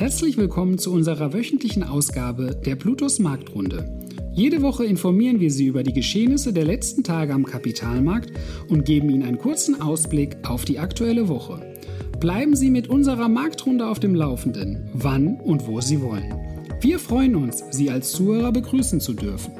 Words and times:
Herzlich 0.00 0.38
willkommen 0.38 0.78
zu 0.78 0.94
unserer 0.94 1.34
wöchentlichen 1.34 1.82
Ausgabe 1.82 2.58
der 2.64 2.74
Plutos 2.74 3.18
Marktrunde. 3.18 4.00
Jede 4.32 4.62
Woche 4.62 4.86
informieren 4.86 5.40
wir 5.40 5.50
Sie 5.50 5.66
über 5.66 5.82
die 5.82 5.92
Geschehnisse 5.92 6.54
der 6.54 6.64
letzten 6.64 7.04
Tage 7.04 7.34
am 7.34 7.44
Kapitalmarkt 7.44 8.32
und 8.70 8.86
geben 8.86 9.10
Ihnen 9.10 9.24
einen 9.24 9.36
kurzen 9.36 9.82
Ausblick 9.82 10.38
auf 10.48 10.64
die 10.64 10.78
aktuelle 10.78 11.28
Woche. 11.28 11.60
Bleiben 12.18 12.56
Sie 12.56 12.70
mit 12.70 12.88
unserer 12.88 13.28
Marktrunde 13.28 13.86
auf 13.86 14.00
dem 14.00 14.14
Laufenden, 14.14 14.88
wann 14.94 15.38
und 15.38 15.66
wo 15.66 15.82
Sie 15.82 16.00
wollen. 16.00 16.34
Wir 16.80 16.98
freuen 16.98 17.36
uns, 17.36 17.62
Sie 17.70 17.90
als 17.90 18.12
Zuhörer 18.12 18.52
begrüßen 18.52 19.00
zu 19.00 19.12
dürfen. 19.12 19.52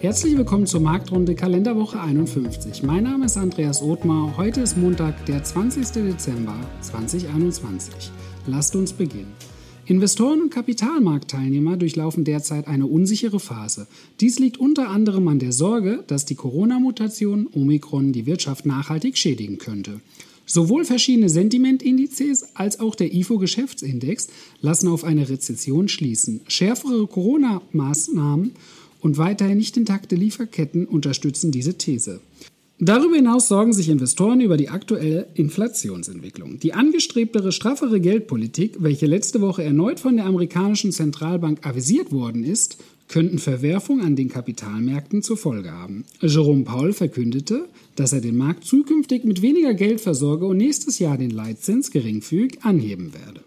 Herzlich 0.00 0.36
willkommen 0.36 0.66
zur 0.66 0.80
Marktrunde 0.80 1.34
Kalenderwoche 1.34 1.98
51. 1.98 2.82
Mein 2.82 3.04
Name 3.04 3.24
ist 3.24 3.38
Andreas 3.38 3.80
Othmar. 3.80 4.36
Heute 4.36 4.60
ist 4.60 4.76
Montag, 4.76 5.24
der 5.24 5.42
20. 5.42 6.04
Dezember 6.10 6.56
2021. 6.82 8.10
Lasst 8.46 8.76
uns 8.76 8.92
beginnen. 8.92 9.32
Investoren 9.88 10.42
und 10.42 10.50
Kapitalmarktteilnehmer 10.50 11.78
durchlaufen 11.78 12.22
derzeit 12.22 12.68
eine 12.68 12.86
unsichere 12.86 13.40
Phase. 13.40 13.86
Dies 14.20 14.38
liegt 14.38 14.58
unter 14.58 14.90
anderem 14.90 15.26
an 15.28 15.38
der 15.38 15.52
Sorge, 15.52 16.04
dass 16.06 16.26
die 16.26 16.34
Corona-Mutation 16.34 17.48
Omikron 17.54 18.12
die 18.12 18.26
Wirtschaft 18.26 18.66
nachhaltig 18.66 19.16
schädigen 19.16 19.56
könnte. 19.56 20.02
Sowohl 20.44 20.84
verschiedene 20.84 21.30
Sentimentindizes 21.30 22.54
als 22.54 22.80
auch 22.80 22.96
der 22.96 23.14
IFO-Geschäftsindex 23.14 24.28
lassen 24.60 24.88
auf 24.88 25.04
eine 25.04 25.30
Rezession 25.30 25.88
schließen. 25.88 26.42
Schärfere 26.48 27.06
Corona-Maßnahmen 27.06 28.52
und 29.00 29.16
weiterhin 29.16 29.56
nicht 29.56 29.78
intakte 29.78 30.16
Lieferketten 30.16 30.84
unterstützen 30.84 31.50
diese 31.50 31.78
These. 31.78 32.20
Darüber 32.80 33.16
hinaus 33.16 33.48
sorgen 33.48 33.72
sich 33.72 33.88
Investoren 33.88 34.40
über 34.40 34.56
die 34.56 34.68
aktuelle 34.68 35.26
Inflationsentwicklung. 35.34 36.60
Die 36.60 36.74
angestrebtere, 36.74 37.50
straffere 37.50 38.00
Geldpolitik, 38.00 38.76
welche 38.78 39.06
letzte 39.06 39.40
Woche 39.40 39.64
erneut 39.64 39.98
von 39.98 40.14
der 40.14 40.26
amerikanischen 40.26 40.92
Zentralbank 40.92 41.66
avisiert 41.66 42.12
worden 42.12 42.44
ist, 42.44 42.78
könnten 43.08 43.38
Verwerfungen 43.38 44.04
an 44.04 44.14
den 44.14 44.28
Kapitalmärkten 44.28 45.22
zur 45.22 45.36
Folge 45.36 45.72
haben. 45.72 46.04
Jerome 46.20 46.62
Paul 46.62 46.92
verkündete, 46.92 47.64
dass 47.96 48.12
er 48.12 48.20
den 48.20 48.36
Markt 48.36 48.64
zukünftig 48.64 49.24
mit 49.24 49.42
weniger 49.42 49.74
Geld 49.74 50.00
versorge 50.00 50.46
und 50.46 50.58
nächstes 50.58 51.00
Jahr 51.00 51.18
den 51.18 51.30
Leitzins 51.30 51.90
geringfügig 51.90 52.62
anheben 52.62 53.12
werde. 53.12 53.40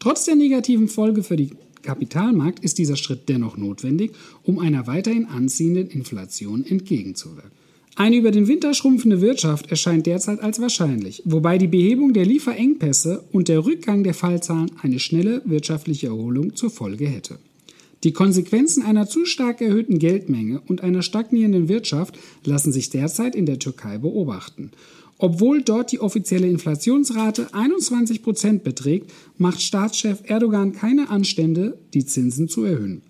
Trotz 0.00 0.24
der 0.24 0.34
negativen 0.34 0.88
Folge 0.88 1.22
für 1.22 1.36
die 1.36 1.50
Kapitalmarkt 1.82 2.64
ist 2.64 2.78
dieser 2.78 2.96
Schritt 2.96 3.28
dennoch 3.28 3.56
notwendig, 3.56 4.10
um 4.42 4.58
einer 4.58 4.88
weiterhin 4.88 5.26
anziehenden 5.26 5.88
Inflation 5.88 6.64
entgegenzuwirken. 6.66 7.61
Eine 7.94 8.16
über 8.16 8.30
den 8.30 8.48
Winter 8.48 8.72
schrumpfende 8.72 9.20
Wirtschaft 9.20 9.70
erscheint 9.70 10.06
derzeit 10.06 10.40
als 10.40 10.60
wahrscheinlich, 10.60 11.22
wobei 11.26 11.58
die 11.58 11.66
Behebung 11.66 12.14
der 12.14 12.24
Lieferengpässe 12.24 13.22
und 13.32 13.48
der 13.48 13.66
Rückgang 13.66 14.02
der 14.02 14.14
Fallzahlen 14.14 14.70
eine 14.80 14.98
schnelle 14.98 15.42
wirtschaftliche 15.44 16.06
Erholung 16.06 16.56
zur 16.56 16.70
Folge 16.70 17.06
hätte. 17.06 17.38
Die 18.02 18.12
Konsequenzen 18.12 18.82
einer 18.82 19.06
zu 19.06 19.26
stark 19.26 19.60
erhöhten 19.60 19.98
Geldmenge 19.98 20.62
und 20.66 20.80
einer 20.80 21.02
stagnierenden 21.02 21.68
Wirtschaft 21.68 22.18
lassen 22.44 22.72
sich 22.72 22.88
derzeit 22.88 23.36
in 23.36 23.46
der 23.46 23.58
Türkei 23.58 23.98
beobachten. 23.98 24.72
Obwohl 25.18 25.62
dort 25.62 25.92
die 25.92 26.00
offizielle 26.00 26.48
Inflationsrate 26.48 27.54
21 27.54 28.22
Prozent 28.22 28.64
beträgt, 28.64 29.12
macht 29.38 29.60
Staatschef 29.60 30.18
Erdogan 30.24 30.72
keine 30.72 31.10
Anstände, 31.10 31.78
die 31.94 32.06
Zinsen 32.06 32.48
zu 32.48 32.64
erhöhen. 32.64 33.02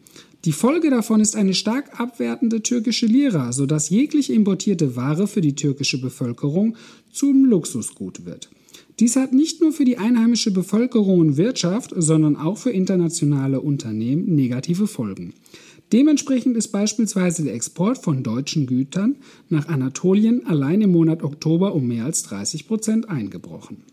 Die 0.44 0.52
Folge 0.52 0.90
davon 0.90 1.20
ist 1.20 1.36
eine 1.36 1.54
stark 1.54 2.00
abwertende 2.00 2.62
türkische 2.62 3.06
Lira, 3.06 3.52
sodass 3.52 3.90
jegliche 3.90 4.32
importierte 4.32 4.96
Ware 4.96 5.28
für 5.28 5.40
die 5.40 5.54
türkische 5.54 6.00
Bevölkerung 6.00 6.76
zum 7.12 7.44
Luxusgut 7.44 8.26
wird. 8.26 8.50
Dies 8.98 9.14
hat 9.14 9.32
nicht 9.32 9.60
nur 9.60 9.72
für 9.72 9.84
die 9.84 9.98
einheimische 9.98 10.50
Bevölkerung 10.50 11.20
und 11.20 11.36
Wirtschaft, 11.36 11.92
sondern 11.96 12.34
auch 12.34 12.58
für 12.58 12.70
internationale 12.70 13.60
Unternehmen 13.60 14.34
negative 14.34 14.88
Folgen. 14.88 15.32
Dementsprechend 15.92 16.56
ist 16.56 16.68
beispielsweise 16.68 17.44
der 17.44 17.54
Export 17.54 17.98
von 17.98 18.24
deutschen 18.24 18.66
Gütern 18.66 19.16
nach 19.48 19.68
Anatolien 19.68 20.44
allein 20.46 20.80
im 20.80 20.90
Monat 20.90 21.22
Oktober 21.22 21.72
um 21.72 21.86
mehr 21.86 22.04
als 22.04 22.24
30 22.24 22.66
Prozent 22.66 23.08
eingebrochen. 23.08 23.84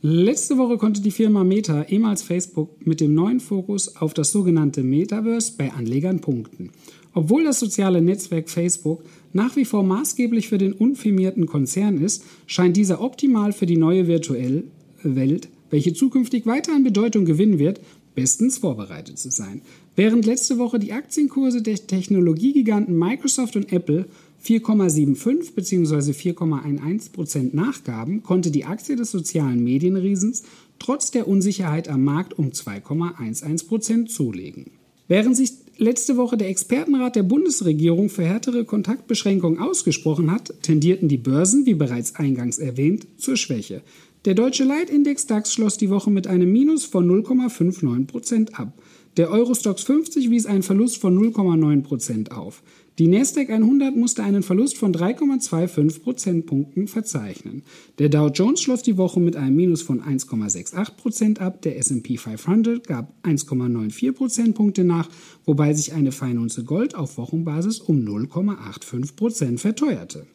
Letzte 0.00 0.58
Woche 0.58 0.78
konnte 0.78 1.00
die 1.02 1.10
Firma 1.10 1.42
Meta, 1.42 1.82
ehemals 1.82 2.22
Facebook, 2.22 2.86
mit 2.86 3.00
dem 3.00 3.14
neuen 3.14 3.40
Fokus 3.40 3.96
auf 3.96 4.14
das 4.14 4.30
sogenannte 4.30 4.84
Metaverse 4.84 5.54
bei 5.58 5.72
Anlegern 5.72 6.20
punkten. 6.20 6.70
Obwohl 7.14 7.42
das 7.42 7.58
soziale 7.58 8.00
Netzwerk 8.00 8.48
Facebook 8.48 9.02
nach 9.32 9.56
wie 9.56 9.64
vor 9.64 9.82
maßgeblich 9.82 10.46
für 10.46 10.58
den 10.58 10.72
unfirmierten 10.72 11.46
Konzern 11.46 12.00
ist, 12.00 12.22
scheint 12.46 12.76
dieser 12.76 13.00
optimal 13.00 13.52
für 13.52 13.66
die 13.66 13.76
neue 13.76 14.06
virtuelle 14.06 14.62
Welt, 15.02 15.48
welche 15.70 15.94
zukünftig 15.94 16.46
weiter 16.46 16.76
an 16.76 16.84
Bedeutung 16.84 17.24
gewinnen 17.24 17.58
wird, 17.58 17.80
bestens 18.14 18.58
vorbereitet 18.58 19.18
zu 19.18 19.32
sein. 19.32 19.62
Während 19.96 20.26
letzte 20.26 20.58
Woche 20.58 20.78
die 20.78 20.92
Aktienkurse 20.92 21.60
der 21.60 21.74
Technologiegiganten 21.74 22.96
Microsoft 22.96 23.56
und 23.56 23.72
Apple 23.72 24.06
4,75 24.44 25.54
bzw. 25.54 26.12
4,11 26.12 27.12
Prozent 27.12 27.54
nachgaben, 27.54 28.22
konnte 28.22 28.50
die 28.50 28.64
Aktie 28.64 28.96
des 28.96 29.10
sozialen 29.10 29.62
Medienriesens 29.62 30.44
trotz 30.78 31.10
der 31.10 31.28
Unsicherheit 31.28 31.88
am 31.88 32.04
Markt 32.04 32.38
um 32.38 32.50
2,11 32.50 33.66
Prozent 33.66 34.10
zulegen. 34.10 34.70
Während 35.08 35.36
sich 35.36 35.52
letzte 35.78 36.16
Woche 36.16 36.36
der 36.36 36.48
Expertenrat 36.48 37.16
der 37.16 37.22
Bundesregierung 37.22 38.10
für 38.10 38.24
härtere 38.24 38.64
Kontaktbeschränkungen 38.64 39.58
ausgesprochen 39.58 40.30
hat, 40.30 40.52
tendierten 40.62 41.08
die 41.08 41.16
Börsen, 41.16 41.66
wie 41.66 41.74
bereits 41.74 42.16
eingangs 42.16 42.58
erwähnt, 42.58 43.06
zur 43.16 43.36
Schwäche. 43.36 43.82
Der 44.24 44.34
deutsche 44.34 44.64
Leitindex 44.64 45.26
DAX 45.26 45.52
schloss 45.52 45.78
die 45.78 45.90
Woche 45.90 46.10
mit 46.10 46.26
einem 46.26 46.52
Minus 46.52 46.84
von 46.84 47.08
0,59 47.08 48.06
Prozent 48.06 48.58
ab. 48.58 48.72
Der 49.18 49.32
Eurostox 49.32 49.82
50 49.82 50.30
wies 50.30 50.46
einen 50.46 50.62
Verlust 50.62 50.98
von 50.98 51.18
0,9 51.18 51.82
Prozent 51.82 52.30
auf. 52.30 52.62
Die 53.00 53.08
Nasdaq 53.08 53.50
100 53.50 53.96
musste 53.96 54.22
einen 54.22 54.44
Verlust 54.44 54.78
von 54.78 54.94
3,25 54.94 56.02
Prozentpunkten 56.02 56.86
verzeichnen. 56.86 57.64
Der 57.98 58.10
Dow 58.10 58.28
Jones 58.28 58.62
schloss 58.62 58.84
die 58.84 58.96
Woche 58.96 59.18
mit 59.18 59.34
einem 59.34 59.56
Minus 59.56 59.82
von 59.82 60.00
1,68 60.00 60.94
Prozent 60.96 61.40
ab, 61.40 61.62
der 61.62 61.78
S&P 61.78 62.16
500 62.16 62.86
gab 62.86 63.12
1,94 63.24 64.12
Prozentpunkte 64.12 64.84
nach, 64.84 65.08
wobei 65.44 65.74
sich 65.74 65.94
eine 65.94 66.12
Feinunze 66.12 66.62
Gold 66.62 66.94
auf 66.94 67.18
Wochenbasis 67.18 67.80
um 67.80 67.98
0,85 68.04 69.16
Prozent 69.16 69.60
verteuerte. 69.60 70.28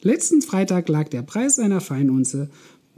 Letzten 0.00 0.40
Freitag 0.40 0.88
lag 0.88 1.08
der 1.10 1.20
Preis 1.20 1.58
einer 1.58 1.82
Feinunze 1.82 2.48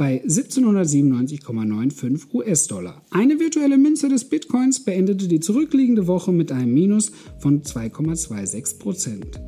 bei 0.02 0.20
1797,95 0.24 2.34
US-Dollar. 2.34 3.02
Eine 3.12 3.38
virtuelle 3.38 3.78
Münze 3.78 4.08
des 4.08 4.24
Bitcoins 4.24 4.82
beendete 4.82 5.28
die 5.28 5.38
zurückliegende 5.38 6.08
Woche 6.08 6.32
mit 6.32 6.50
einem 6.50 6.74
Minus 6.74 7.12
von 7.38 7.62
2,26 7.62 8.80
Prozent. 8.80 9.40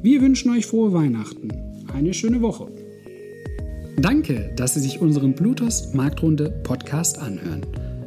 Wir 0.00 0.22
wünschen 0.22 0.50
euch 0.50 0.64
frohe 0.64 0.94
Weihnachten. 0.94 1.50
Eine 1.92 2.14
schöne 2.14 2.40
Woche. 2.40 2.68
Danke, 3.98 4.50
dass 4.56 4.72
Sie 4.72 4.80
sich 4.80 4.98
unseren 4.98 5.34
Bluetooth 5.34 5.92
Marktrunde 5.92 6.58
Podcast 6.62 7.18
anhören. 7.18 7.66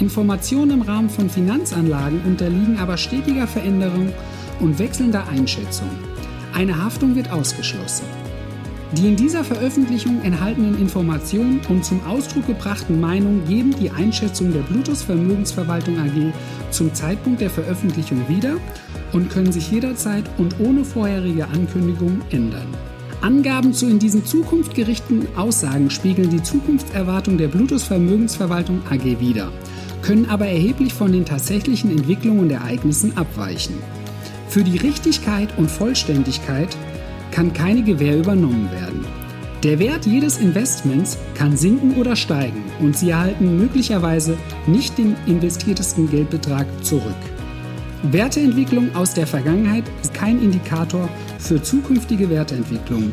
Informationen 0.00 0.70
im 0.70 0.82
Rahmen 0.82 1.10
von 1.10 1.28
Finanzanlagen 1.28 2.22
unterliegen 2.22 2.78
aber 2.78 2.96
stetiger 2.96 3.46
Veränderung 3.46 4.08
und 4.58 4.78
wechselnder 4.78 5.28
Einschätzung. 5.28 5.90
Eine 6.54 6.82
Haftung 6.82 7.14
wird 7.16 7.30
ausgeschlossen. 7.30 8.06
Die 8.92 9.06
in 9.06 9.14
dieser 9.14 9.44
Veröffentlichung 9.44 10.22
enthaltenen 10.22 10.80
Informationen 10.80 11.60
und 11.68 11.84
zum 11.84 12.04
Ausdruck 12.06 12.46
gebrachten 12.46 12.98
Meinungen 12.98 13.46
geben 13.46 13.74
die 13.78 13.90
Einschätzung 13.90 14.52
der 14.52 14.60
Bluetooth 14.60 14.96
Vermögensverwaltung 14.96 15.98
AG 15.98 16.32
zum 16.70 16.92
Zeitpunkt 16.94 17.42
der 17.42 17.50
Veröffentlichung 17.50 18.26
wieder 18.26 18.56
und 19.12 19.30
können 19.30 19.52
sich 19.52 19.70
jederzeit 19.70 20.24
und 20.38 20.58
ohne 20.60 20.84
vorherige 20.84 21.46
Ankündigung 21.46 22.22
ändern. 22.30 22.66
Angaben 23.20 23.74
zu 23.74 23.86
in 23.86 23.98
diesen 23.98 24.24
Zukunft 24.24 24.74
gerichteten 24.74 25.28
Aussagen 25.36 25.90
spiegeln 25.90 26.30
die 26.30 26.42
Zukunftserwartung 26.42 27.36
der 27.36 27.48
Bluetooth 27.48 27.82
Vermögensverwaltung 27.82 28.80
AG 28.90 29.20
wider, 29.20 29.52
können 30.02 30.28
aber 30.28 30.46
erheblich 30.46 30.94
von 30.94 31.12
den 31.12 31.24
tatsächlichen 31.24 31.90
Entwicklungen 31.90 32.40
und 32.40 32.50
Ereignissen 32.50 33.16
abweichen. 33.16 33.74
Für 34.48 34.64
die 34.64 34.78
Richtigkeit 34.78 35.56
und 35.58 35.70
Vollständigkeit 35.70 36.76
kann 37.30 37.52
keine 37.52 37.82
Gewähr 37.82 38.18
übernommen 38.18 38.70
werden. 38.72 39.04
Der 39.62 39.78
Wert 39.78 40.06
jedes 40.06 40.38
Investments 40.38 41.18
kann 41.34 41.56
sinken 41.56 41.96
oder 41.96 42.16
steigen 42.16 42.64
und 42.80 42.96
Sie 42.96 43.10
erhalten 43.10 43.58
möglicherweise 43.58 44.36
nicht 44.66 44.96
den 44.96 45.16
investiertesten 45.26 46.10
Geldbetrag 46.10 46.66
zurück. 46.82 47.14
Werteentwicklung 48.04 48.94
aus 48.96 49.12
der 49.12 49.26
Vergangenheit 49.26 49.84
ist 50.00 50.14
kein 50.14 50.42
Indikator 50.42 51.08
für 51.38 51.62
zukünftige 51.62 52.30
Werteentwicklung. 52.30 53.12